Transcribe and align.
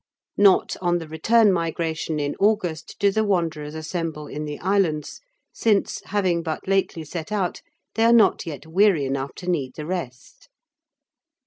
Not 0.39 0.75
on 0.81 0.97
the 0.97 1.07
return 1.07 1.53
migration 1.53 2.19
in 2.19 2.33
August 2.39 2.95
do 2.99 3.11
the 3.11 3.23
wanderers 3.23 3.75
assemble 3.75 4.25
in 4.25 4.45
the 4.45 4.57
islands, 4.59 5.21
since, 5.53 6.01
having 6.05 6.41
but 6.41 6.67
lately 6.67 7.03
set 7.03 7.31
out, 7.31 7.61
they 7.93 8.03
are 8.05 8.11
not 8.11 8.47
yet 8.47 8.65
weary 8.65 9.05
enough 9.05 9.35
to 9.35 9.47
need 9.47 9.75
the 9.75 9.85
rest. 9.85 10.49